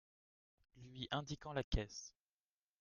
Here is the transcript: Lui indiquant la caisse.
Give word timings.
Lui 0.77 1.07
indiquant 1.11 1.53
la 1.53 1.61
caisse. 1.61 2.11